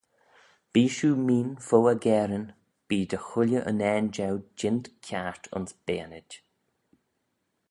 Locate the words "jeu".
4.15-4.35